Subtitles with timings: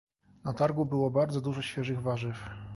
[0.43, 2.49] Na targu było bardzo dużo świeżych warzyw.